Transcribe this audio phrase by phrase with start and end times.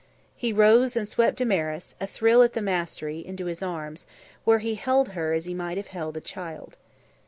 [0.35, 4.07] He rose and swept Damaris, a thrill at the mastery, into his arms,
[4.45, 6.75] where he held her as he might have held a child.